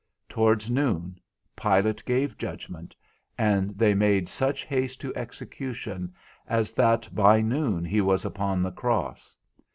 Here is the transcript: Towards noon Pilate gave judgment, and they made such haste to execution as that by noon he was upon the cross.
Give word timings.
Towards 0.27 0.67
noon 0.67 1.19
Pilate 1.55 2.03
gave 2.05 2.35
judgment, 2.35 2.95
and 3.37 3.77
they 3.77 3.93
made 3.93 4.27
such 4.29 4.63
haste 4.65 4.99
to 5.01 5.15
execution 5.15 6.15
as 6.47 6.73
that 6.73 7.07
by 7.13 7.39
noon 7.39 7.85
he 7.85 8.01
was 8.01 8.25
upon 8.25 8.63
the 8.63 8.71
cross. 8.71 9.35